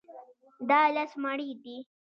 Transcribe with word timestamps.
دا 0.69 0.81
لس 0.95 1.11
مڼې 1.23 1.49
دي. 1.63 1.77